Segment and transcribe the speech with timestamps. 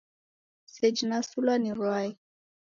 [0.73, 2.09] Seji nasulwa ni rwai.